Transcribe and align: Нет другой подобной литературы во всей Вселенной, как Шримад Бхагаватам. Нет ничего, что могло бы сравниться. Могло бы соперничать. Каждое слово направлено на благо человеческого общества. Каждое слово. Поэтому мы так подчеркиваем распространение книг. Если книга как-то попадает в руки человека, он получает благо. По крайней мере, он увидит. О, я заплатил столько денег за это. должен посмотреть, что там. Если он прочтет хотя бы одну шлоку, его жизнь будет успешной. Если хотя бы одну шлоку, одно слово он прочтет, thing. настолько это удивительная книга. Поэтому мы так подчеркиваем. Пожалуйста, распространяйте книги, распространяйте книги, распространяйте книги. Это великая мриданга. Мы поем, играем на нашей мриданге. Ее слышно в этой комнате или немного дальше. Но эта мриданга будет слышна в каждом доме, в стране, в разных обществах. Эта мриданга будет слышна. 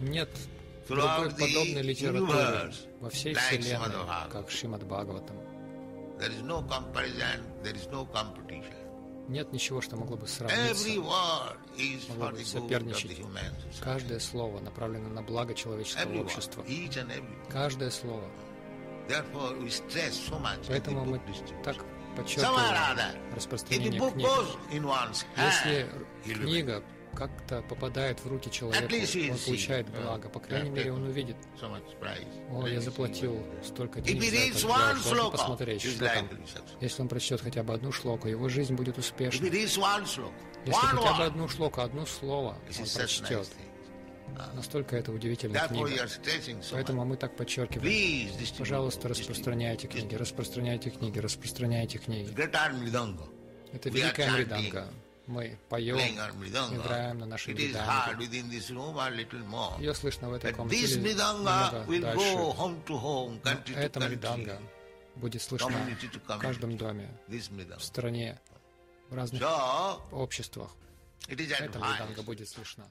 Нет 0.00 0.30
другой 0.88 1.30
подобной 1.30 1.82
литературы 1.82 2.72
во 3.00 3.10
всей 3.10 3.34
Вселенной, 3.34 4.30
как 4.30 4.50
Шримад 4.50 4.84
Бхагаватам. 4.84 5.36
Нет 9.28 9.52
ничего, 9.52 9.80
что 9.80 9.96
могло 9.96 10.16
бы 10.18 10.26
сравниться. 10.26 10.84
Могло 12.10 12.30
бы 12.30 12.44
соперничать. 12.44 13.20
Каждое 13.80 14.18
слово 14.20 14.60
направлено 14.60 15.08
на 15.08 15.22
благо 15.22 15.54
человеческого 15.54 16.02
общества. 16.22 16.62
Каждое 17.50 17.90
слово. 17.90 18.24
Поэтому 20.68 21.04
мы 21.04 21.20
так 21.64 21.76
подчеркиваем 22.16 23.34
распространение 23.34 24.00
книг. 24.12 24.28
Если 25.36 25.88
книга 26.44 26.82
как-то 27.14 27.62
попадает 27.62 28.20
в 28.20 28.26
руки 28.28 28.50
человека, 28.50 28.84
он 29.30 29.38
получает 29.38 29.88
благо. 29.90 30.28
По 30.28 30.40
крайней 30.40 30.70
мере, 30.70 30.92
он 30.92 31.04
увидит. 31.04 31.36
О, 32.50 32.66
я 32.66 32.80
заплатил 32.80 33.46
столько 33.62 34.00
денег 34.00 34.20
за 34.22 34.36
это. 34.36 34.58
должен 35.02 35.30
посмотреть, 35.30 35.82
что 35.82 36.04
там. 36.04 36.28
Если 36.80 37.02
он 37.02 37.08
прочтет 37.08 37.40
хотя 37.40 37.62
бы 37.62 37.74
одну 37.74 37.92
шлоку, 37.92 38.28
его 38.28 38.48
жизнь 38.48 38.74
будет 38.74 38.98
успешной. 38.98 39.50
Если 39.50 39.80
хотя 40.72 41.14
бы 41.14 41.24
одну 41.24 41.48
шлоку, 41.48 41.80
одно 41.80 42.06
слово 42.06 42.56
он 42.78 42.86
прочтет, 42.94 43.46
thing. 44.36 44.54
настолько 44.54 44.96
это 44.96 45.12
удивительная 45.12 45.68
книга. 45.68 46.08
Поэтому 46.72 47.04
мы 47.04 47.16
так 47.16 47.36
подчеркиваем. 47.36 48.30
Пожалуйста, 48.58 49.08
распространяйте 49.08 49.86
книги, 49.88 50.14
распространяйте 50.14 50.90
книги, 50.90 51.18
распространяйте 51.18 51.98
книги. 51.98 52.30
Это 53.72 53.90
великая 53.90 54.30
мриданга. 54.30 54.88
Мы 55.26 55.58
поем, 55.70 55.96
играем 55.96 57.18
на 57.18 57.26
нашей 57.26 57.54
мриданге. 57.54 58.26
Ее 59.78 59.94
слышно 59.94 60.28
в 60.28 60.34
этой 60.34 60.52
комнате 60.52 60.76
или 60.76 61.12
немного 61.38 61.86
дальше. 62.00 62.36
Но 63.42 63.50
эта 63.74 64.00
мриданга 64.00 64.60
будет 65.16 65.42
слышна 65.42 65.68
в 66.28 66.38
каждом 66.38 66.76
доме, 66.76 67.08
в 67.28 67.84
стране, 67.84 68.40
в 69.08 69.14
разных 69.14 69.40
обществах. 70.12 70.70
Эта 71.28 71.78
мриданга 71.78 72.22
будет 72.22 72.48
слышна. 72.48 72.90